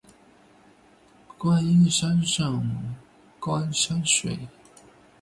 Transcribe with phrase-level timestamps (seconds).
[1.37, 2.95] 观音山上
[3.39, 4.35] 观山水